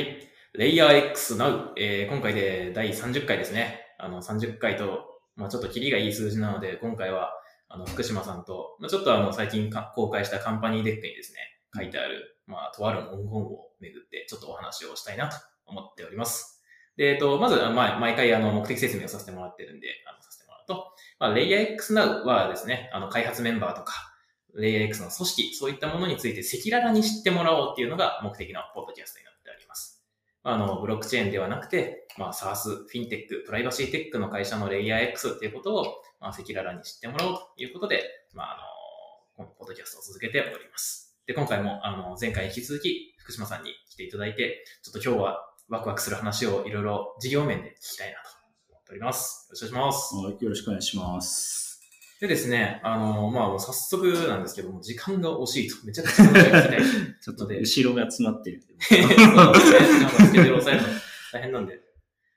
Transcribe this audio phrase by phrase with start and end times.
[0.00, 0.16] はい。
[0.54, 3.80] レイヤー X Now、えー今回で第30回ですね。
[3.98, 7.32] あの、30回と、まあちょっとキリがいい数字なので、今回は、
[7.68, 11.38] あの、福島さんと、まあちょっとあの、最近公開したカンパニーデックにですね、
[11.76, 15.36] 書いてある、まあ、とある文言をめぐって、ちょっとお話をしたいなと
[15.66, 16.64] 思っております。
[16.96, 24.10] で、えっと、まず、まあ、毎回、あの、目的説明をさせてもらってるんで、あの、させてもらうと、まあ、レイヤー X Now はですね、あの、開発メンバーとか、
[24.54, 29.29] レイヤー X の組織、そういったものについて赤裸々に知ってもらおうっていうのが目的のポッドキャストになります。
[30.42, 35.84] あの、ブロックチェーンではなくて、まあ、SaaS、フィンテック、プライバシーテックの会社のレイヤー X っていうことを、
[36.20, 38.62] まあ、赤裸々に知ってもらおうということで、まあ、あの、
[39.36, 41.16] このポッドキャストを続けております。
[41.26, 48.30] で、今回も、あの、前回引き続き、福島さんに来ていただいて、ちょっと今日はワクワクする話をいろいろ事業面で聞きたいなと
[48.70, 49.46] 思っております。
[49.48, 50.14] よろしくお願いします。
[50.16, 51.69] はいよろしくお願いします。
[52.20, 56.80] でですね、あの、まあ、早速なんですけども、時間が惜しいと、めちゃくちゃ話が聞きたい。
[57.18, 58.60] ちょっと後ろが詰まってる。
[58.60, 59.26] そうですね。
[59.26, 60.88] なんかスケジュール抑えるの
[61.32, 61.80] 大変なんで。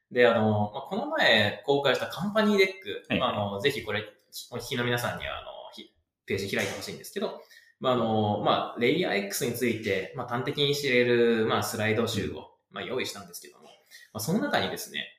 [0.10, 4.06] で、あの、まあ、この前公開したカンパニーデック、はいまあ、あの、ぜひこれ、
[4.52, 5.94] お聞きの皆さんには、あの、ひ
[6.26, 7.42] ページ開いてほしいんですけど、
[7.82, 13.70] まあ、あの、まあ、レイヤー X について、まあ、端的に知れる、まあ、スライド集を、まあ、用意したんですけども、ま
[14.14, 15.10] あ、その中にですね、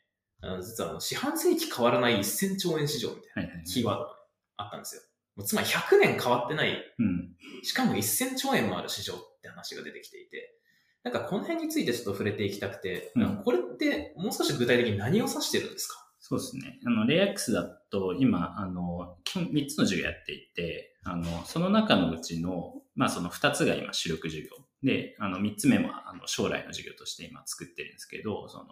[0.41, 4.14] あの実はあの四半世紀変わらない1000兆円市場みたいなキーワードが
[4.57, 5.03] あったんですよ。
[5.37, 7.35] もうつまり100年変わってないうん。
[7.63, 10.55] しかも1000兆円もある市場って話が出てきていて、
[11.03, 16.01] なんかこの辺についてちょっと触れていきたくて、うんこれってもう少し具体的に何を指してるんですか？
[16.21, 16.79] そうですね。
[16.87, 24.51] あの、レイアックスだと、今、あの、基本3つの授業やっていて、あの、その中のうちの、まあ、その2つが今主力授業。
[24.83, 28.65] で、あの、3つ目も、あの、将来の授業として今作ってるんですけど、その、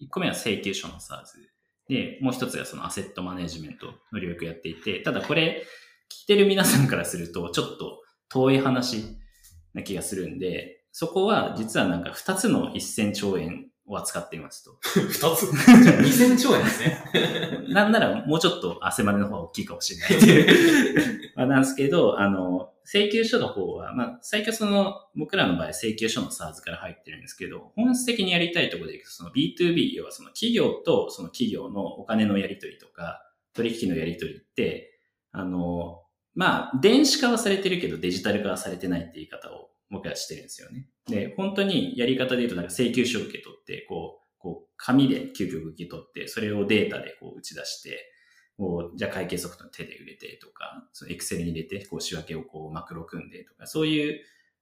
[0.00, 1.24] 1個目は請求書の SARS。
[1.92, 5.66] で、もう一つがそのアセットマネジメントの領域をやっていて、ただこれ、
[6.10, 9.18] 聞いてる皆さんからすると、ちょっと遠い話
[9.74, 14.78] な気がするんで、そこは実はなんか2つの1000兆円を扱っていますと。
[14.82, 16.98] 二つ ?2000 兆円ですね。
[17.68, 21.32] なんならもうちょっと汗までの方が大きいかもしれないっていう。
[21.36, 33.22] まあなんですけど、あの、請求書の方は、まあ最初その、僕らの場合請求書の SARS から入ってるんですけど、本質的にやりたいところでいくと、その B2B、要はその企業とその企業のお金のやり取りとか、
[33.54, 34.98] 取引のやり取りって、
[35.30, 36.02] あの、
[36.34, 40.88] まあ電子化はされてるけどデジタル化はされてないって言い方を僕はしてるんですよね。
[41.06, 48.08] で、本当にやり方で言うと、なんか請求書を受け取って、こう、こう、紙で究極受け取って、それをデータでこう打ち出して、
[48.56, 54.20] こう、じゃあ会計ソフトの手で入れてとか、そのエクセルに入れて、こう仕分けをこうマクロ組んでとか、そういう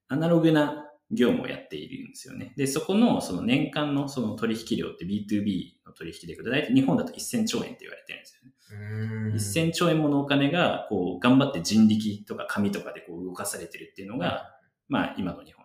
[0.09, 2.53] アナログな業務をやっているんですよね。
[2.57, 8.55] で、そこのその年間のその取引量って B2B の取引でいくと、大体日本だと1000兆円って言われてるんですよね。
[8.73, 14.60] うーん1000兆円ものお金が、こう、頑張って人力とか紙とかでこう動かされてるっていうのが、
[14.91, 15.65] まあ今の日本。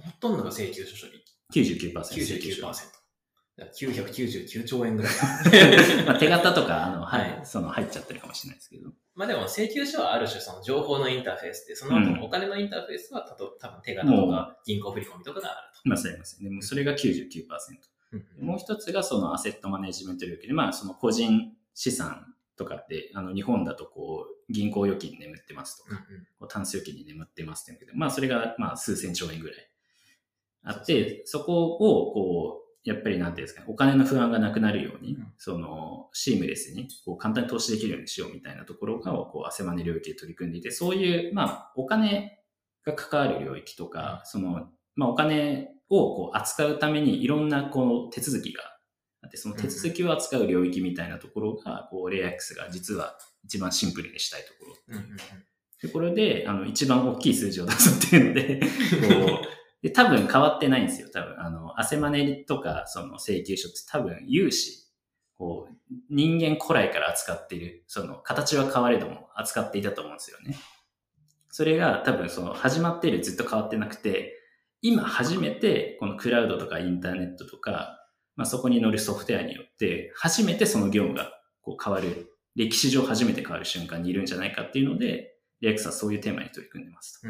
[0.00, 1.22] ほとんどが請求書処理。
[1.52, 2.54] 99%請求99%。
[2.54, 2.66] 書。
[2.66, 2.82] だか
[3.58, 5.12] ら999兆円ぐらい。
[6.06, 8.90] まあ手形とか、あの、はい、はいその入っちゃってるかもしれないですけど。
[9.16, 16.48] まあでも請求書はある種その情報のインターフェースで、その後のお金のインターフェースはたと多分手形とか銀行振込とかがあるまあ、そうますね。
[16.48, 17.48] でもそれが99%。
[17.48, 17.54] と。
[18.12, 25.96] うんもう一つがそのアセットマネジメント領域で、まあその個人資産とかって、あの日本だとこう銀行預金に眠ってますとか、
[26.38, 29.56] こうタンス預金に眠ってますって言うけど、まあそれがまあ数千兆円ぐらい。
[30.64, 35.32] あって、そこをこう、やっぱりなんていうんですかね、お金の不安がなくなるように、うん。
[35.38, 42.38] そのシームレスにこう簡単に投資できるようにしようみたいなところが、こう汗マネ領域で取り組んでいて、そういう、まあお金
[42.84, 48.77] が関わる領域とか、その、まあお金をこう扱うためにいろんなこう手続きが
[49.22, 54.98] あって、その手続きを扱う領域みたいなところが、こう、レイアックスが実は一番シンプルにしたいところ
[55.80, 58.60] で、これで、あの、一番大きい数字を出すっていうので、
[59.30, 61.08] こう、で、多分変わってないんですよ。
[61.08, 64.88] 多分、あの、汗マネとか、その請求書って多分、融資、
[65.36, 70.58] こう、人間古来から扱っている、その、形は変われども、扱っていたと思うんですよね。
[71.50, 74.34] それが多分、その、始まっているずっと変わってなくて、
[74.82, 78.07] 今初めて、このクラウドとかインターネットとか、
[78.38, 87.20] まあ、そこに乗るソフトウェアによって、初めてその業務がこう変わる、歴史上初めて変わる瞬間にいるんじゃないかっていうので、レアクスはそういうテーマに取り組んでます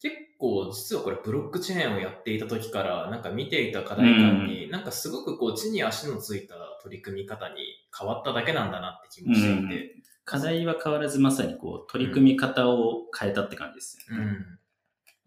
[0.00, 7.56] 結構実はこれブロックチェーンをやっていた時からなんか見ていた課題感に、なんかすごくこう地に足のついた取り組み方に
[7.98, 14.24] 変わっただけなんだなって気もしていて、課題は変わらずまさにこう取り組み方を変えたって感じですよね。
[14.24, 14.57] うん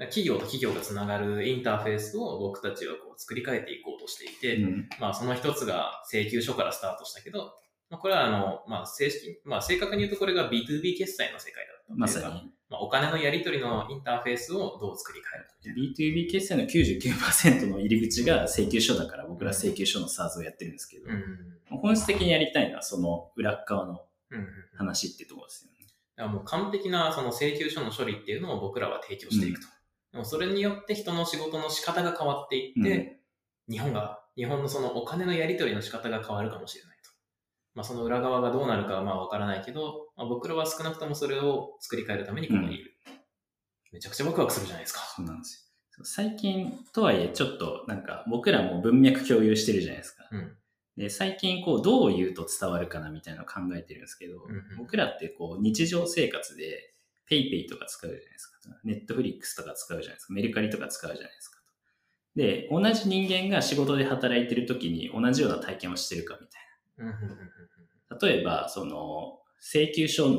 [0.07, 7.53] 企業と企業がつながるインターフェースを僕たちはこう作り変えていこうとしていて、うんまあその一つが請求書からスタートしたけど、
[7.89, 12.51] まあ、これはあの、まあ正式、まあ正確に言うとこれが B2B 決済の世界だったまさに。
[12.69, 21.13] まあ、お金のやり取りのインターフェースをどう作り変えるか B2B 決済の99%の入り口が請求書だから僕ら請求書の SARS をやってるんですけど、う
[21.75, 21.79] ん。
[21.81, 24.47] 本質的にやりたいのはその裏側のうんうん。
[24.77, 25.85] 話ってところですよね。
[26.15, 29.67] だからもう完璧なその請求書の処理っていうのを僕らは提供していくと。
[30.11, 33.19] でもそれによって人の仕事の仕方が変わっていって、
[33.69, 37.11] 日本が、日本のそのお金のやり取りの仕方が変わるかもしれないと。
[37.75, 42.91] まあその裏側がどうなるかはまあわからないけど、まあ、僕らは少なくともそれを作り変えるためにここにいる。
[43.91, 44.99] めちゃくちゃワクワクするじゃないですか。
[45.15, 46.05] そうなんですよ。
[46.05, 50.27] 最近とはいえちょっとなんか僕らも文脈共有してるじゃないですか。
[50.31, 50.57] うん。
[50.97, 56.90] で最近こうどう言うと伝わるかなみたいなのを考えてるんですけど、うんうん僕らってこう日常生活で
[57.31, 58.59] PayPay とか使うじゃないですか。
[58.85, 60.33] Netflix とか使うじゃないですか。
[60.33, 61.61] メルカリとか使うじゃないですか。
[62.35, 66.57] で、同じ人間が仕事で働いてる時に同じような体験をしてるかみた
[67.03, 68.17] いな。
[68.21, 70.33] 例えば、その請求書を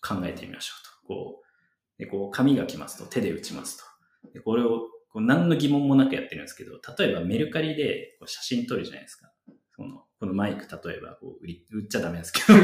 [0.00, 1.08] 考えてみましょうと。
[1.08, 1.50] こう、
[1.98, 3.78] でこう紙が来ますと手で打ちます
[4.22, 4.32] と。
[4.32, 9.30] でこれをこう何の疑問もなくやってるんですけど、例えばメルカリでこう写真撮るじゃないですか。
[9.76, 12.52] そのこのマイク、例えばこう売り売っちゃダメですけど、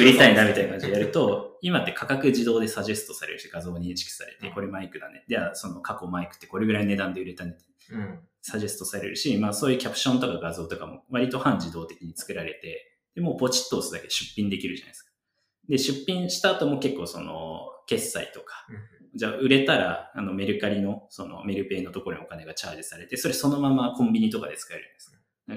[0.00, 5.24] 売りたいなみたいな感じでやると、今って価格自動でサジェストされるし、画像認識されて、これマイクだね。
[5.26, 7.56] では、その過去マイクってこれぐらいの値段で売れたね
[7.90, 8.20] うん。
[8.40, 15.10] サジェストされるし、まあそういうキャプションとか画像とかも割と半自動的に作られて、でもうポチッと押すだけで出品できるじゃないですか。
[15.68, 18.64] で、出品した後も結構その決済とか、
[19.16, 25.12] じゃあ売れたらあのメルカリのそのメルペイのところにお金がチャージされて、それそのままコンビニとかで使えるんです。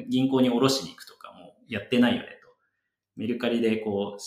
[0.09, 1.24] 銀行に下ろしに行くとかも
[1.67, 2.47] やってないよねと。
[3.15, 4.21] メルカリでこう、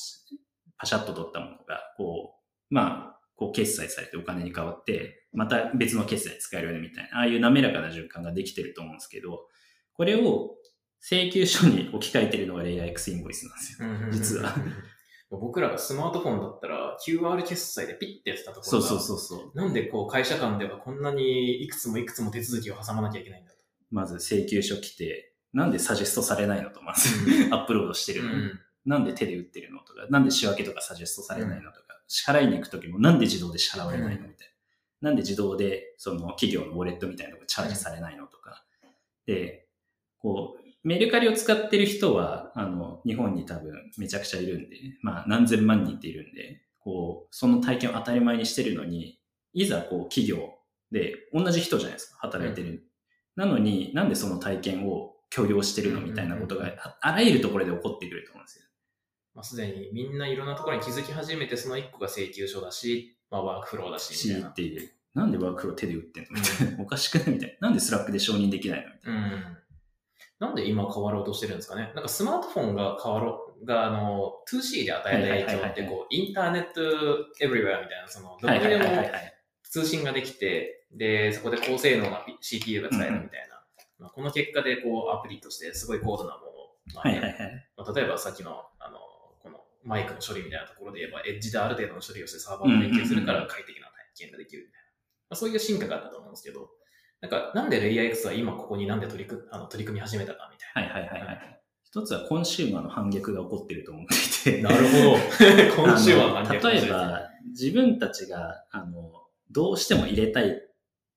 [0.78, 2.34] パシャッと取ったものが、こ
[2.70, 9.46] う、まあ、こう決済されてお金に変わって、また別の決済に使えるよねみたいな、ああいう滑らかな循環ができてると思うんですけど、
[9.92, 10.56] これを
[11.00, 14.38] 請求書に置き換えてるのがレイヤー X インボイスなんですよ。
[14.38, 14.54] 実は。
[15.30, 19.56] 僕らがスマートフォンだったら QR 決済でピッてやってたところがそうそうそうそう。
[19.56, 23.58] なんでこう会社間ではこんなにいくつもいくつも手続きを挟まなきゃいけないんだと。
[23.90, 27.08] まず請求書来て、なんでサジェストされないのと、まず
[27.52, 28.30] アップロードしてるの？
[28.30, 28.60] に、うん。
[28.86, 34.48] なんで手で打ってるのとか、なんで仕分けとかサジェストされないのとか、支払いに行くときもなんで自動で支払われないのみたい
[35.02, 35.08] な。
[35.08, 38.64] なんで自動でその企業のウォレットみたいなのがチャージされないのとか？
[39.26, 39.66] で、
[40.18, 49.20] こう、メルカリを使ってる人は、あの、日本に多分めちゃくちゃいるんで、まあ何千万人っているんで、こう、その体験を当たり前にしてるのに、
[49.52, 50.54] いざこう企業
[50.90, 52.84] で同じ人じゃないですか、働いてる。
[53.36, 58.64] なのになんでその体験を許容してるのみたいなことがああらゆるところで起こってくると思うんですよ。
[59.34, 64.52] まあ、すでにみんないろんなところに気づき始めて、その一個が請求書だし、まあ、ワークフローだし、みしたいなっ。
[64.54, 64.90] ていう。
[65.14, 66.82] なんでワークフロー手で打ってんのみたいな。
[66.82, 67.68] おかしくないみたいな。
[67.68, 69.20] なんで Slack で承認できないのみたいな。
[69.20, 69.58] うん。
[70.40, 76.80] なんで今変わろうとしてるんですかねなんかスマートフォンが変わろう、が、あの、2C で与えた影響って、こう、インターネット
[77.40, 78.84] エブリウェアみたいな、その、どこにでも
[79.62, 83.47] 通信ができて、で、そこで高性能な CPU が使えるみたいな。
[83.98, 86.48] まあ、この結果で、こう、アプリとしてすごい高度なもの
[86.94, 87.68] はいはいはい。
[87.76, 88.98] まあ、例えばさっきの、あの、
[89.42, 94.86] このマイクの処理みたいなところで言えば、エッジである程度の処理をしてサーバーと連携するから快適な体験ができるみたいな。
[95.30, 96.70] まあ、そういう進化があったと思うんですけど、
[97.20, 100.94] なんか、なんでレイヤー X は今ここになんで取り組あの取り組み始めたかみたいな。
[100.94, 101.60] はいはいはいはい。
[101.84, 104.62] 一つはコンシューマーの反逆が起こってると思っていて。
[104.62, 105.82] なるほど。
[105.82, 109.10] 今週はあの例えば、自分たちが、あの、
[109.50, 110.62] どうしても入れたい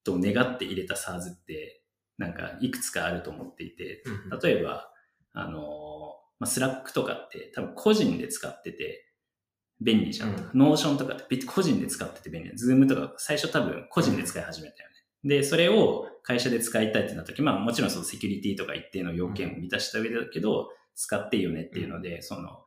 [0.03, 1.80] と願って入れた SaaS って、
[2.21, 4.03] なんかいくつかあると思っていて、
[4.43, 4.91] 例えば、
[5.33, 9.05] あの、まあ、 Slack とかって多分個人で使ってて
[9.79, 12.57] 便利じゃん Notion とかって個人で使ってて便利じゃん。
[12.57, 14.95] Zoom とか最初多分個人で使い始めたよね。
[15.37, 22.63] で、それを会社で使いたいってなった時、まあもちろんそのセキュリティとか一定の要件を満たした上だけど、使っていいよねっていうので、その、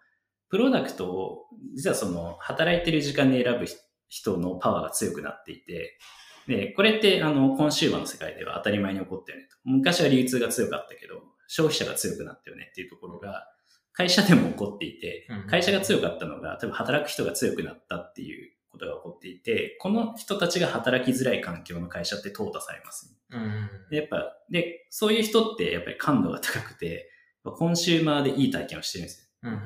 [0.48, 3.66] プロダクトを、実はその、働いてる時間で選ぶ
[4.08, 5.98] 人のパワーが強くなっていて、
[6.46, 9.56] で、これって、あの、コンシューマーの世界では当たり前に起こったよねと。
[9.64, 13.48] 昔は流通が強かったけど、消費者が強くなったよねっていうところが、
[13.92, 23.16] 会社でも起こっていてうん、会社が強かったのが、多分働く人が強くなったっていうことが起こっていて、この人たちが働きづらい環境の会社って淘汰されます。
[23.30, 27.10] うんで、やっぱ、で、そういう人ってやっぱり感度が高くて、
[27.44, 29.50] コンシューマーでいい体験をしてるんですよ。
[29.50, 29.60] うん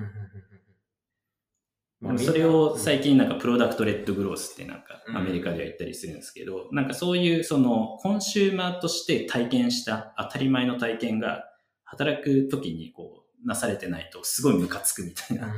[2.02, 11.44] うんうんうんでもそれを最近、近なんか product-led growth ってなんかうんアメリカでは言ったりするんですけど、なんかそういうそのコンシューマーとして体験した当たり前の体験が
[11.84, 15.54] 働く時にこうなされてないとすごいムカつくみたいな。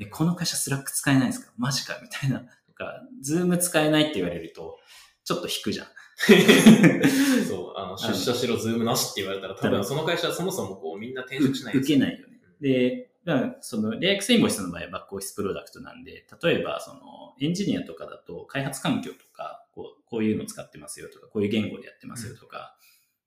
[0.00, 1.52] えこの会社 Slack 使えないんですか？
[1.56, 2.40] マジかみたいな。
[2.40, 4.78] とか、 Zoom 使えないって言われると
[5.24, 5.86] ちょっと引くじゃん。
[7.48, 12.38] そう、あの、出社しろ、 Zoom なしって言われたら、多分その会社はそもそもこう、みんな転職しないです受けないよね。
[12.60, 13.10] で、
[13.60, 17.00] その、レア X インボイスの場合はバックオフィスプロダクトなんで、例えば、その、
[17.40, 22.76] エンジニアとかだと開発環境とか、こう、こういうの使ってますよとか、こういう言語でやってますよとか、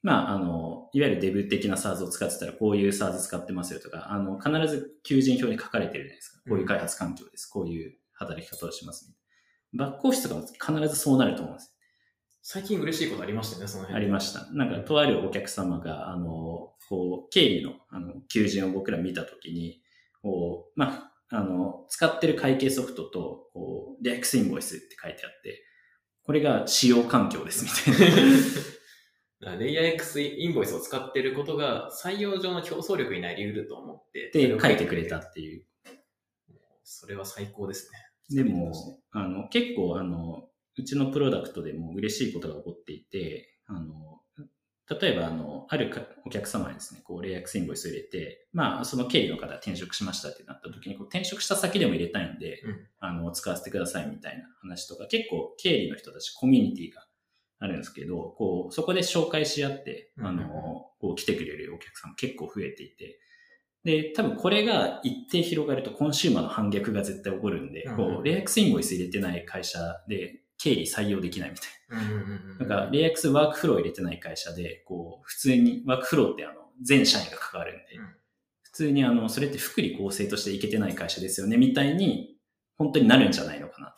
[0.02, 6.40] まあ、あの、いわゆるデブ的な SARS を使ってたら、こういう SARS 使ってますよとか、あの、必ず求人票に書かれてるじゃないですか。
[6.48, 7.48] こういう開発環境です。
[7.48, 9.16] こういう働き方をしますね。
[9.74, 11.76] バックオフィスとかも必ずそうなると思うんです。
[12.42, 14.02] 最近嬉しいことありましたね、その辺。
[14.02, 14.50] ありました。
[14.54, 19.82] なんか、とあるお客様が、あの、こう、経理の、あの、求人を僕ら見たときに、
[20.22, 25.64] こう、まあ、あの、使ってる会計ソフトと、こう、レア X インボイスって書いてあって、
[26.24, 28.10] これが使用環境ですみたい
[29.42, 29.56] な。
[29.56, 34.32] レイヤー X インボイスを使ってることが採用上の競争力になり得ると思って。
[34.34, 35.66] で、書いてくれたっていう。
[36.84, 37.90] それは最高です
[38.30, 38.44] ね。
[38.44, 38.74] でも、
[39.12, 44.19] あの、結構、あの、うちのプロダクトでも嬉しいことが起こっていて、あの、
[44.90, 52.88] 例えば、あの、あるかお客様にですね、こう、レイヤー X インボイスを入れて、まあ、その経理の方転職しましたってなった時に、こう転職した先でも入れたいんで、うん。
[53.00, 57.06] あの、使わせてくださいみたいな話とか、結構経理の人たちコミュニティが
[57.60, 60.48] あるんですけど、こう、そこで紹介し合って、あの、
[61.00, 63.20] こう来てくれるお客さん結構増えていて、
[63.84, 72.66] で、多分これが一定広がるとコンシューマーの反逆が絶対起こるんで、こう、レイアックスインボイス入れてない会社で経理採用できないみたいうんうんうんな。
[72.68, 78.16] なんか、 LayerX ワークフロー入れてない会社で、こう、普通に、ワークフローってあの、全社員が関わるんで、うん
[78.62, 82.38] 普通にあの、それって福利厚生としていけてない会社ですよね、みたいに、
[82.78, 83.96] 本当になるんじゃないのかな。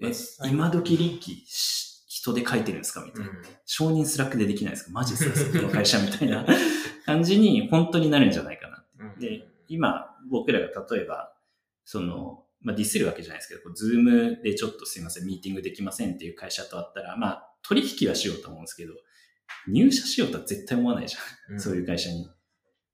[0.00, 0.10] え、
[0.48, 3.30] 今時稟議紙で書いてるんですかみたいな。
[3.66, 6.46] 承認 Slack でできないですかマジですかその会社みたいな
[7.04, 9.14] 感じに本当になるんじゃないかな。
[9.18, 11.36] で、今、僕らが例えば、
[11.84, 18.94] その、まあ、ディスるわけじゃないですけど、こう Zoom でちょっとすいません、ミーティングできませんっていう会社とあったら、まあ、取引はしようと思うんですけど、
[19.68, 21.54] 入社しようとは絶対思わないじゃん。
[21.54, 22.28] うんそういう会社に。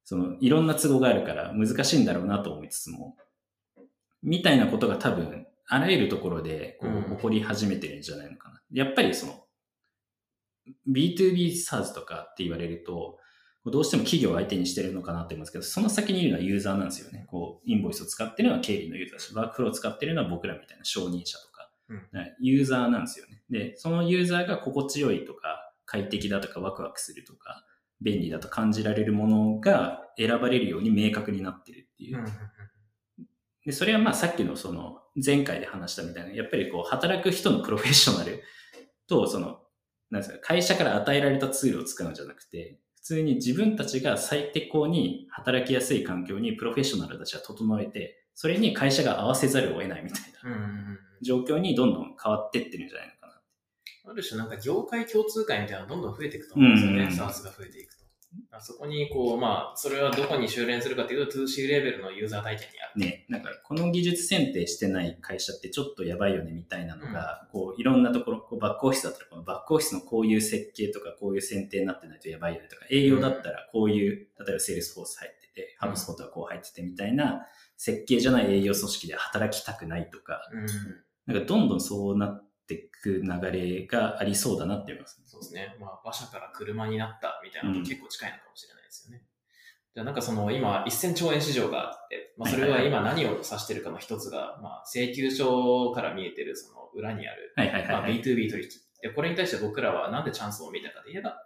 [0.04, 3.16] その、いろんな都合があるから難しいんだろうなと思いつつも、
[4.22, 8.60] みたいなことが多分、あらゆるところで、こうんう、起こり始めてるんじゃないのかな。
[8.72, 9.44] やっぱりその、
[10.88, 13.18] B2B SaaS とかって言われると、
[13.66, 17.26] どうしても企業を相手にしてるのかなって思うんですけど、その先にいるのはユーザーなんですよね。
[17.28, 22.00] こう、インボイスを使ってるのは経理のユーザーだし、ワークフローを使ってるのは僕らみたいな承認者とか、うん
[22.40, 23.42] ユーザーなんですよね。
[23.50, 27.66] で、そのユーザーが心地よいとか、快適だとか、ワクワクするとか、
[28.00, 32.24] 便利だと感じられるものが選ばれるように明確になってるっていう。
[33.66, 38.42] で、それはまあさっきのその前回で話したみたいな、やっぱりこう働く人のプロフェッショナル
[39.06, 39.58] とその、
[40.10, 53.34] なんですか、会社から与えられたツールを使うんじゃなくて、普通に自分たちが最適向に働きやすい環境にプロフェッショナルたちは整えて、それに会社が合わせざるを得ないみたいな状況にどんどん変わってってるんじゃないのか
[54.06, 54.12] な。
[54.12, 57.99] ある種なんか業界共通解みたいなのがどんどん増えていくと思うんですよね、うんうんうん SaaS が増えていくと。
[58.52, 63.00] あそこにこう、まあ、それはどこに収斂するかというと 2C レベルのユーザー体験にある。
[63.00, 77.46] ね、なんかこの技術選定してない会社ってちょっとやばいよねみたいなのが、こういろんなところ、こうバックオフィスだったらこのバックオフィスのこういう設計とかこういう選定になってないとやばいよねとか、営業だったらこういう、例えば Salesforce 入ってて、ハブスポットがこう入っててみたいな
[77.76, 80.66] 設計じゃない営業組織で働きたくないとか、うん。
[81.32, 85.20] なんかどんどんそうなっていく流れがありそうだなって思います。
[85.24, 85.76] そうですね。
[85.80, 89.22] まあ、馬車から車になったみたいなのと結構近いのかもしれないですよね。
[89.94, 98.70] じゃあなんかその今1000兆円市場があって、まあ、それは今何を指してるかの一つが、まあ、請求書から見えてるその裏にある、はいはいはい、まあ、はい B2B 取引。
[99.02, 101.36] で、これに対して僕らはなんでチャンスを見たかといえば、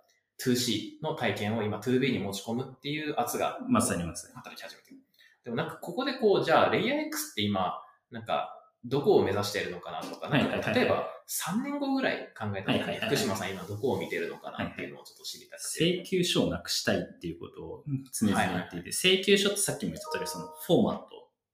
[0.45, 4.35] 2C の体験を今 2B に持ち込むっていう圧がまさにまさに。
[4.35, 4.97] 働き始めてる。
[5.45, 8.51] でもなんかここでこう、じゃあレイヤー X って今、なんか
[8.85, 10.63] どこを目指しているのかなとか、なんはいはいはい。
[10.63, 13.09] か例えば3年後ぐらい考えた時にはいはいはいはい。
[13.09, 16.03] 福島さん今どこを見てるのかなっていうのをちょっと知りたくて。
[16.03, 21.05] 請求書をなくしたいっていうことを常々言っていて、請求書ってさっきも言った通り、そのフォーマット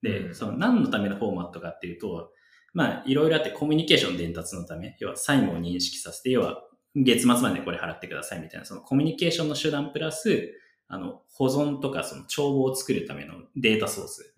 [0.02, 0.34] で、うん。
[0.34, 2.32] その何のためのフォーマットかっていうと、
[2.72, 6.62] まあ、いろいろあってコミュニケーション伝達のため、要は債務を認識させて、要は
[6.96, 10.52] 月末までこれ払ってくださいみたいな、そのコミュニケーションの手段プラス、
[10.92, 14.34] あの、保存とかその帳簿を作るためのデータソース。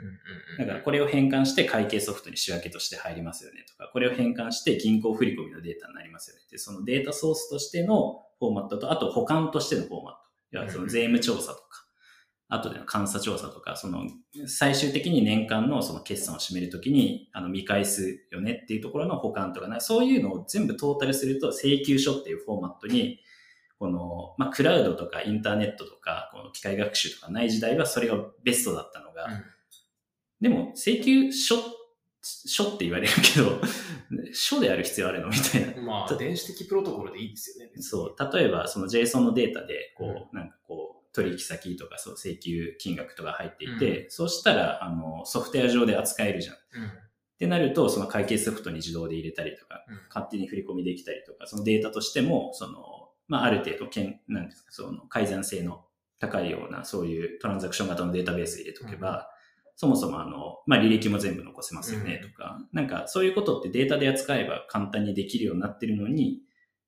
[0.58, 10.18] だからこれを変換して会計ソフトに仕分けとして入りますよねとか、これを変換して銀行振込のデータになりますよねって、そのデータソースとしてのフォーマットと、あと保管としてのフォーマット。
[10.50, 11.86] 要はその税務調査とか、
[12.48, 14.02] 後での監査調査とか、その
[14.46, 23.20] 最終的に年間のその決算を締めるときにあの見返すよねっていうところの保管とかね、そういうのを全部トータルすると請求書っていうフォーマットに
[23.82, 29.44] この、まあ、クラウドとかインターネットとか、この機械学習とかない時代はそれがベストだったのが、うん
[30.40, 31.56] でも、請求書、
[32.20, 33.60] 書って言われるけど、
[34.34, 35.82] 書である必要あるのみたいな。
[35.82, 37.72] まあ、電子的プロトコルでいいですよね。
[37.80, 38.36] そう。
[38.36, 46.54] 例えば、その JSON のデータで、こう、なんかこう、取引先とか、そう、請求金額とか入っていて、そうしたら、あの、ソフトウェア上で扱えるじゃん。
[46.54, 46.86] うん。
[46.88, 46.90] っ
[47.38, 55.84] てなると、その会計ソフトに自動で入れたりとか、うん勝手に振り込みできたりとか、そのデータとしても、その、まあ、ある程度、けん、なんですか、その改ざん性の
[56.18, 59.28] 高いような、そういうトランザクション型のデータベース入れておけば、
[59.76, 66.42] そもそもあの、まあ、履歴も全部残せますよね、とか、なんか、そういうことってデータで扱えば簡単にできるようになってるのに、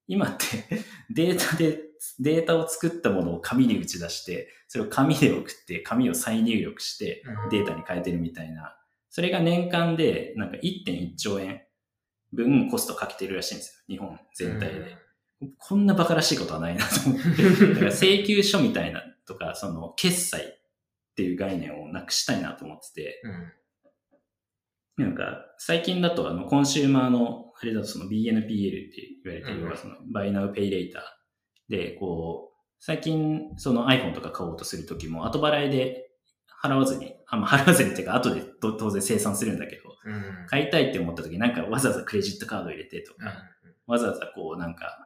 [0.07, 0.45] 今って
[1.11, 1.81] データで、
[2.21, 7.51] データを作ったものを紙に打ち出して、それを紙で送って、紙を再入力して、うん。
[7.51, 8.77] データに変えてるみたいな、
[9.09, 11.63] それが年間でなんか1.1兆円
[12.33, 13.95] 分コストかけてるらしいんですよ。
[13.95, 15.04] 日本全体で。
[15.59, 17.29] こんな馬鹿らしいことはないなと思って。
[17.75, 20.45] だから請求書みたいなとか、その決済っ
[21.15, 23.21] ていう概念をなくしたいなと思ってて、
[24.97, 25.05] うん。
[25.07, 31.01] なんか最近だとあのコンシューマーの、あれだとその BNPL って言われて要はその Buy Now Pay Later
[31.69, 36.11] で、こう、最近その iPhone とか買おうとするときも後払いで
[36.63, 40.47] 払わずに、あ、まあ、払わずにっていうか後でと当然生産するんだけど、うん。
[40.49, 43.33] 買いたいって思った時なんかわざわざクレジットカード入れてとか、
[43.87, 45.04] わざわざこうなんか、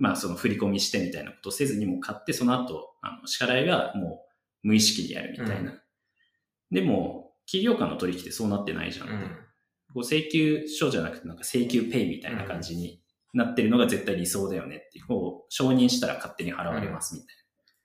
[0.00, 4.24] まあその振り込みしてみたいなことをせずにもう買ってその後、あの支払いがも
[4.64, 5.74] う無意識にやるみたいな。
[6.72, 9.08] でも、企業間の取引ってそうなってないじゃん。
[9.08, 9.36] うん。
[9.92, 13.02] こう請求書じゃなくてなんか請求ペイみたいな感じに
[13.34, 17.36] なってるのが絶対理想だよねっていう、こう承認したら勝手に払われますみたい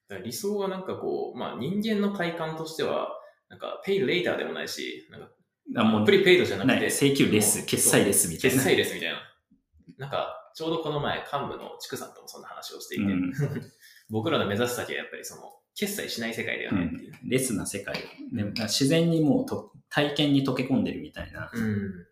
[0.08, 3.10] だから理想はなんかこう、まあ人間の体感としては、
[3.50, 5.30] なんか、ペイレーターでもないし、なんか、
[5.72, 5.82] な。
[5.82, 8.56] あ、もうプリペイドじゃなくて、請求レス、決済レスみたいな。
[8.56, 9.20] 決済レスみたいな。
[9.98, 13.34] なんか、ちょうどこの前、幹部の畜さんともそんな話をしていて、うん
[14.10, 17.14] 僕らの目指す先はやっぱりその、決済しない世界だよねっていう。
[17.28, 17.96] レスな世界。
[18.32, 21.52] でも自然にもうと体験に溶け込んでるみたいな。
[21.54, 22.08] うん。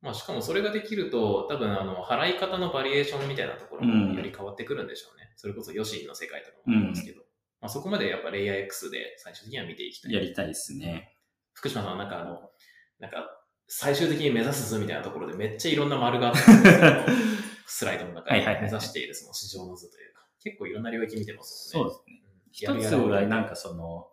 [0.00, 5.30] まあ、しかもそれができると、多分、あの、払い方のバリエーションみたいなところもより変わってくるんでしょうね。
[5.36, 7.20] それこそ、ヨシンの世界とかもありますけど。
[7.60, 10.12] まあ、そこまでやっぱレイヤー X で最終的には見ていきたい。
[10.12, 11.14] やりたいですね。
[11.52, 12.50] 福島さんはなんかあの、
[12.98, 13.39] なんか、
[13.72, 16.86] 最終的に目指す図みたいなところでめっちゃいろんな丸があったんですけど
[17.66, 21.92] スライドの中に目指しているその市場の図というか、結構いろんな領域見てますもんね。
[21.94, 22.22] そうですね。
[22.24, 24.08] うん一つはなんかその、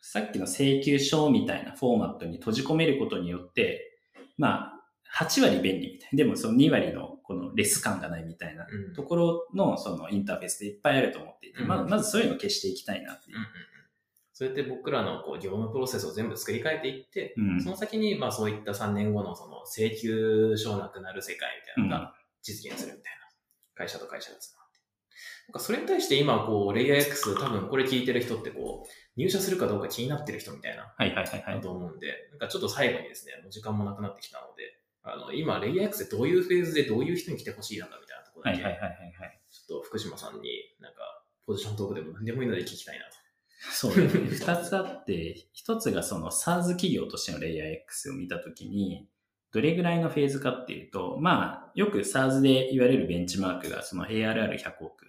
[0.00, 3.98] さっきの請求書みたいなフォーマットに閉じ込めることによって、
[4.38, 4.74] ま
[5.16, 6.16] あ、8割便利みたいな。
[6.16, 13.38] でもその2割のこのレス感がないみたいなうんところのそのインターフェースでいっぱいあると思っていて、うんまずまずそういうのを消していきたいなっていう。
[14.40, 17.62] そうやって僕らのこう業務プロセスを全部作り変えていって、うん。
[17.62, 23.28] その先にまあそういった3年後のその請求書なくなる世界みたいなのうんが実現するみたいな。
[23.74, 24.80] 会社と会社がつながって。
[25.48, 31.54] なんかそれに対して今こう、レイヤー X 多分これ聞いてる人ってこう、入社するかどうか気になってる人みたいなはいはいはいはい。
[31.56, 39.40] だと思うんで、なんかちょっと最後にですね、もう時間もなくなってきたので、あの、今、レイヤー X でどういうフェーズでどういう人に来てほしいのかみたいなところだけ、はいはいはいはいはい。
[39.50, 40.48] ちょっと福島さんに
[40.80, 43.19] なんか、ポジショントークでも何でもいいので聞きたいなと。
[43.60, 44.28] そうですね。
[44.32, 49.08] 二つあって、一つがその SARS 企業としてのレイヤー X を見たときに、
[49.52, 55.06] どれぐらいのフェーズかっていうと、まあ、よく SARS で言われるベンチマークが、その ARR100 億、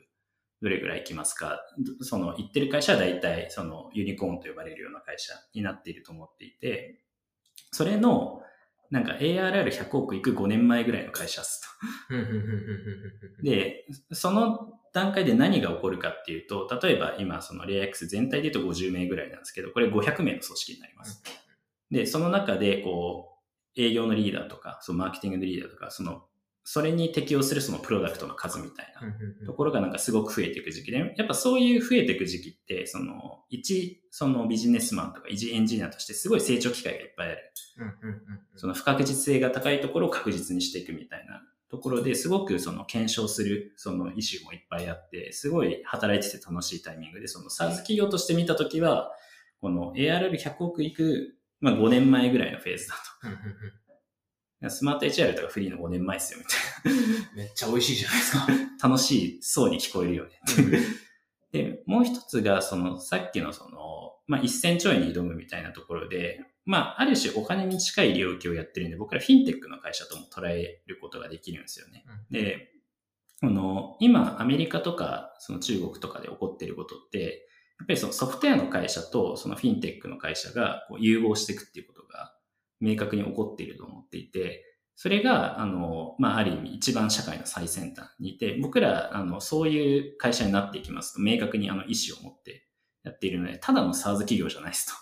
[0.61, 1.59] どれぐらいいきますか
[2.01, 6.99] その言ってる会社は大体そのユニコーンと呼ばれるような会社になっていると思っていて、
[7.71, 8.41] それの、
[8.91, 12.13] なんか ARR100 億いく5年前ぐらいの会社っすと。
[13.41, 21.23] で、その段階で何が起こるかっていうと、例えば今、そのレイヤー X 全体で言うと50名ぐらいなんですけど、これ500名の組織になります。
[21.89, 23.37] で、その中で、こ
[23.77, 26.25] う、営業のリーダーとか、そのマーケティングのリーダーとか、その、
[26.63, 37.53] それに適用するそのプロダクトの数みたいなところがなんかすごく増えていく時期で、やっぱそういう増えていく時期って、その、一、そのビジネスマンとか一エンジニアとしてすごい成長機会がいっぱいある。
[38.55, 49.11] その不確実性が高いところを確実にしていくみたいなところですごくその検証するそのイシューもいっぱいあって、すごい働いてて楽しいタイミングで、その SaaS 企業として見たときは、
[49.61, 53.27] この ARR100 億いく、まあ5年前ぐらいのフェーズだと。
[54.69, 58.47] スマート HR とかフリーの5年前ですよみたい めっちゃ美味しいじゃないですか。
[58.47, 58.77] な。
[58.89, 60.39] 楽しそうに聞こえるよね。
[61.51, 72.05] で、もう一つが、その、さっきのその、まあ、1000兆円に挑むみたいなところで、まあ、ある種お金に近い領域をやってるんで、僕らフィンテックの会社とも捉えることができるんですよね。
[72.29, 72.71] で、
[73.41, 77.47] この、今、アメリカとか、その中国とかで起こってることって、
[77.79, 82.00] やっぱりそのソフトウェアの会社とそのフィンテックの会社がこう融合していくっていうことが
[82.81, 84.65] 明確に起こっていると思っていて、
[84.95, 92.67] それが、あの、まあ、ある意味一番社会の最先端にいて、僕ら、あの、そういう会社になっていきますと、明確にあの意思を持って
[93.03, 94.93] やっているので、ただの SARS 企業じゃないですと。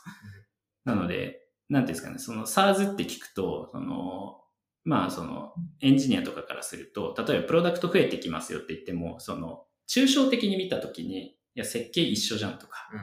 [0.86, 4.42] なので、なんていうんですかね、その SARS って聞くと、その、
[4.86, 13.00] まあ、その、エンジニアとかからすると、例えばプロダクト増えてきますよって言っても、その、抽象的に見たときに、いや、設計一緒じゃんとか、うん、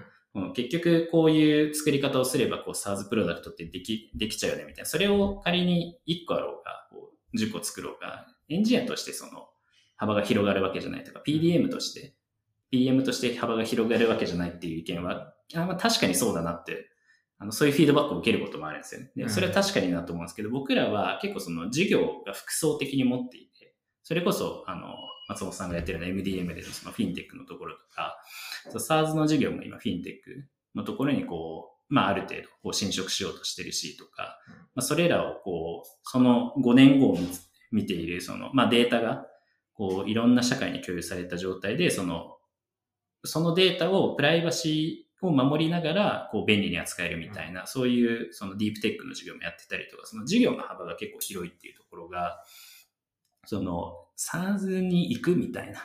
[0.55, 4.87] 結局こういう作り方をすれば、こう SARS プロダクトってでき、できちゃうよねみたいな。
[4.87, 9.49] それを仮に1個あろうが、こう10個作ろうが、エンジニアとしてその
[9.97, 12.15] 幅が広がるわけじゃないとか、PDM として、
[12.71, 16.91] PM として幅が広がるわけじゃないっていう意見は、あまあ、確かにそうだなって
[17.39, 19.11] あの、そういうフィードバックを受けることもあるんですよね。
[19.15, 24.95] で、それは確かになと思うんですけど、僕らは結構その事業が複層的に持っていて、それこそ、あの、
[25.29, 28.17] 松本さんがやってるの MDM でのそのフィンテックのところとか、
[28.73, 34.39] SARS の事業も今フィンテックのところにこう、まあある程度こう侵食しようとしてるしとか、
[34.75, 37.19] まあそれらをこう、その5年後を
[37.73, 39.27] 見ているその、まあデータが
[39.75, 42.37] こういろんな社会に共有された状態で、その、
[43.25, 52.43] そのデータをプライバシーを守りながら、こう、便利に扱えるみたいな、そういう、そのディープテックの授業もやってたりとか、その授業の幅が結構広いっていうところが、
[53.47, 55.81] その、SARS に行くみたいな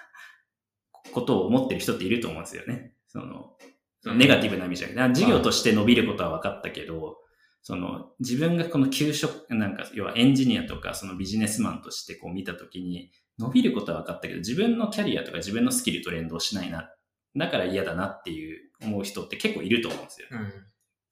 [1.13, 2.93] ことを思ってる人っていると思うんですよね。
[3.07, 3.57] その、
[4.01, 7.17] そのネガティブな意味じゃなくて、授業として伸びることは分かったけど、
[7.63, 16.89] その、自分がこの給食、なんか、要はエンジニアとか、そのビジネスマンとしてこう見たときに、伸びることは分かったけど、自分のキャリアとか自分のスキルと連動しないな。
[17.35, 20.27] だから嫌だなっていう思う人って結構いると思うんですよ。
[20.31, 20.53] うん、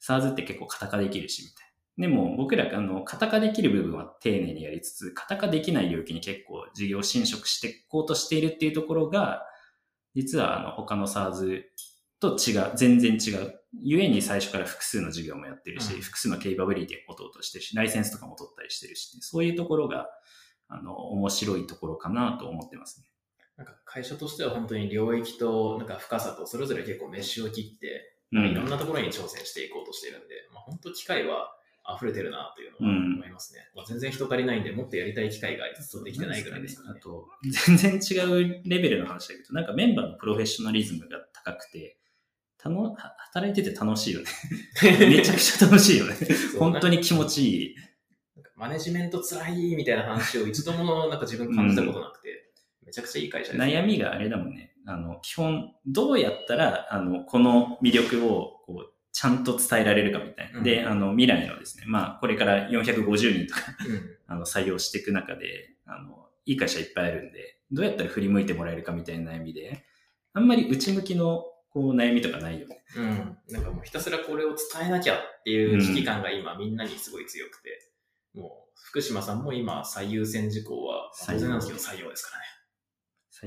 [0.01, 1.68] SARS って結構型化できるし、みたいな。
[1.99, 9.43] でも僕ら、あの、型化できる部分は丁寧にやりつつ、型化できない領域に結構事業侵食していこうとしているっていうところが、
[10.15, 11.63] 実はあの、他の SARS
[12.21, 13.59] と違う、全然違う。
[13.83, 20.07] ゆえに最初から複数の事業もやってるし、うん、複数のケイパビリティを持とうとしてるし、ライセンスとかも取ったりしてるし、そういうところが、
[20.69, 23.07] あの、面白いところかなと思ってますね。
[23.57, 31.51] なんか会社としては本当に領域となんか深さとそれぞれ結構メッシュを切って、うん、いろんなところに挑戦していこうとしているんで、まあ、本当機会は
[31.95, 33.59] 溢れてるなというのは思いますね。
[33.73, 36.95] うん、まあ、全然人足りないんで、もっとやりたい機会がずっとできてないぐらいですかね。
[36.97, 37.27] あと、
[37.67, 41.97] 全然違うレベルの話だけど、なんかメンバーのプロフェッショナリズムが高くて、
[42.57, 44.27] たの働いてて楽しいよね。
[45.07, 46.15] めちゃくちゃ楽しいよね。
[46.59, 47.75] 本当に気持ちいい。
[48.55, 52.51] マネジメント辛いみたいな話を一度もなんか自分感じたことなくて、
[52.85, 54.75] めちゃくちゃいい会社です、ね、悩みがあれだもんね。
[54.85, 58.58] あの、基本、どうやったら、あの、この魅力を、
[59.19, 60.59] ちゃんと伝えられるかみたいな。
[60.59, 69.83] うん、で、あの、未来のですね、まあ、これから450人とかうん、 あの、採用していく中で、あの、いい会社いっぱいあるんで、どうやったら振り向いてもらえるかみたいな悩みで、
[70.31, 72.81] あんまり内向きの、こう、悩みとかないよね。
[72.95, 73.37] うん。
[73.49, 77.91] なんかもうひたすらこれを伝えなきゃっていう危機感が今みんなにすごい強くて、
[78.33, 82.45] もう、福島さんも今最優先事項は、当然なんですけど採用ですからね。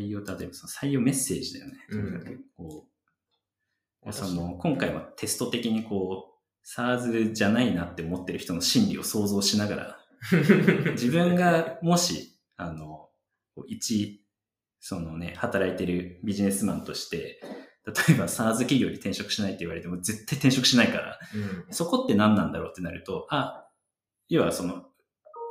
[0.04, 1.78] 採用、例えばその採用メッセージだよね。
[1.90, 2.91] とにかくこう、
[4.10, 6.32] その、今回はテスト的にこう、
[6.66, 9.98] SARS じゃないなって思ってる人の心理を想像しながら、
[10.92, 13.08] 自分がもし、あの、
[13.66, 14.24] 一、
[14.80, 17.40] そのね、働いてるビジネスマンとして、
[17.84, 23.68] 例えば SARS 企業に転職しないって言われても絶対転職しないから、うん、そこって何なんだろうってなると、あ、
[24.28, 24.84] 要はその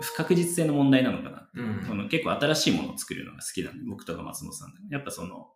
[0.02, 5.48] 不確実性の問題なのかな、うん、その結構新しいものを作るのが好きなんで、僕とか松本さんやっぱその、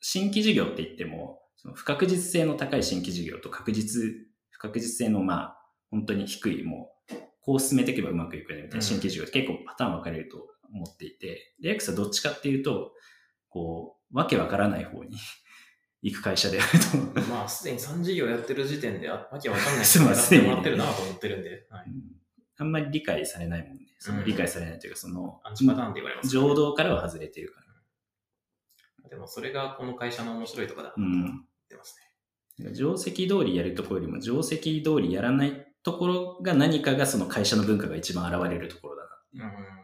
[0.00, 4.02] 新規事業って言っても、その不確実性の高い新規事業と確実、
[4.50, 5.58] 不確実性のまあ、
[5.90, 12.92] 本当に低い、もう、こう進めていけばうまくいくよねみたいな新規事業って結構パターン分かれると思っていて、で、X はどっちかっていうと、
[13.48, 15.16] こう、わけわからない方に
[16.02, 17.20] 行く会社であると。
[17.30, 20.10] まあ、すでに3事業やってる時点で、わけわかんないやっても
[20.50, 21.66] らってるなと思ってるんで。
[21.70, 21.86] はい、
[22.58, 23.86] あんまり理解されないもんね。
[23.98, 27.65] その理解されないというか、その、アンチパターンって言われます、ね、情動からは外れてるから。
[29.08, 31.30] でもそれがこの会社の面白いところだと思っ
[31.68, 31.96] てます
[32.58, 32.72] ね。
[32.74, 39.02] 定石通りやるところよりも定石通りやらないところが何かがその会社の文化が一番現れるところだ
[39.34, 39.76] なうん。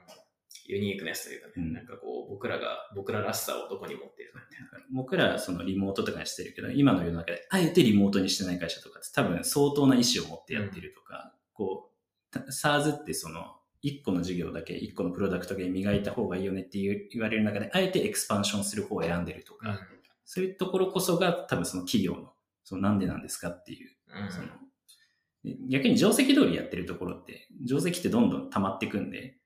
[0.67, 4.87] ユニークネスというかね、うん、なんかこう僕らが、僕ららしさをどこに持っているかみたいな。
[4.93, 11.91] 僕らそのリモートとかにしてるけど、今の世の中であえてリモートにしてない会社とかって多分相当な意思を持ってやってるとか、うん、こ
[12.35, 19.79] う、SARS ってその、1個の事業だけ、1個のプロダクトだけ磨いた方がいいよねっていう言われる中で、あえてエクスパンションする方を選んでるとか、うん、
[20.25, 22.33] そういうところこそが多分その企業の、
[22.64, 24.47] そのなんでなんですかっていう、うん、その
[25.68, 29.37] 逆に定石通りやってるところって、定石ってどんどん溜まっていくんで、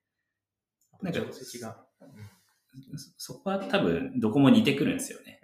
[1.01, 2.09] なんか、定石が、うん、
[3.17, 5.41] そこは多分どこも似てくるんですよね。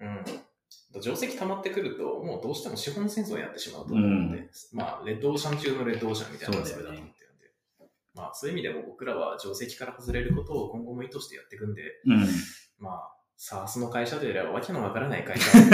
[0.94, 1.00] うん。
[1.00, 7.21] 定石溜まってくると、もうどうしても資本戦争になってしまうと思うので、うん、まあ、レッドオーシャン中のレッドオーシャンみたいなレベルだと思って
[8.14, 12.28] まあ、そういう意味でも僕らは定石から外れることを今後も意図してやっていくんで、うん、
[12.78, 15.68] まあ、サースの会社というよりはわけのわからない会社と一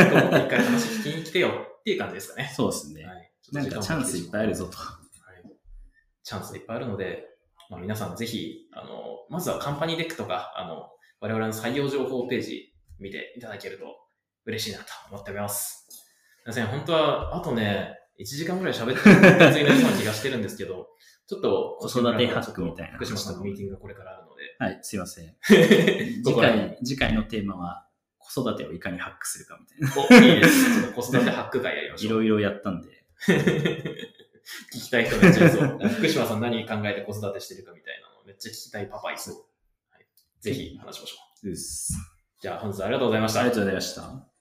[0.48, 2.52] 回話聞きに来てよっていう感じですかね。
[2.54, 3.04] そうですね。
[3.04, 4.78] はい、なんかチャンスいっぱいあるぞと。
[4.78, 4.98] は
[5.44, 5.50] い、
[6.22, 7.26] チャンスいっぱいあるので、
[7.70, 10.88] まあ、皆さんぜひ、あの、まずはカンパニーデックとか、あの、
[11.20, 13.84] 我々の採用情報ページ見ていただけると
[14.46, 15.86] 嬉しいなと思っております。
[15.90, 19.66] すいません、本当は、あとね、1時間ぐらい喋ってる
[19.98, 20.88] 気がしてるんですけど、
[21.28, 25.28] ちょっと、子育てハックみたいな福島さんのミーティングがこれからあるので、はい、すいません。
[26.24, 27.86] こ次回、次回のテーマは、
[28.18, 30.20] 子育てをいかにハックするかみたいな。
[30.20, 30.80] お、いいです。
[30.80, 32.24] ちょっと子育てハック会やりましょう。
[32.24, 35.78] いろいろやったんで、聞きたい人めっちゃいそう。
[35.88, 39.34] 福島さん何考えて子育てしてるかみたいなのめっちゃ聞きたいパパいそう。
[39.90, 40.06] はい、
[40.40, 41.56] ぜひ話しましょう。
[41.56, 41.92] す。
[42.40, 43.54] じゃあ本日はありがとうございましたありが。
[43.54, 44.37] とうございました。